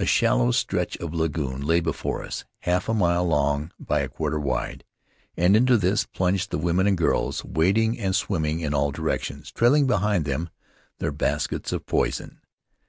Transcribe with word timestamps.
A 0.00 0.04
shallow 0.04 0.50
stretch 0.50 0.96
of 0.96 1.14
lagoon 1.14 1.60
lay 1.64 1.78
before 1.78 2.24
us, 2.24 2.44
half 2.62 2.88
a 2.88 2.92
mile 2.92 3.24
long 3.24 3.70
by 3.78 4.00
a 4.00 4.08
quarter 4.08 4.36
wide, 4.40 4.82
and 5.36 5.54
into 5.54 5.76
this 5.76 6.02
plunged 6.06 6.50
the 6.50 6.58
women 6.58 6.88
and 6.88 6.98
girls, 6.98 7.44
wading 7.44 7.96
and 7.96 8.16
swimming 8.16 8.58
in 8.58 8.74
all 8.74 8.90
directions, 8.90 9.52
trailing 9.52 9.86
behind 9.86 10.24
them 10.24 10.50
their 10.98 11.12
baskets 11.12 11.70
of 11.70 11.86
poison. 11.86 12.40